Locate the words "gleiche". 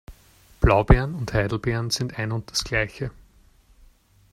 2.63-3.11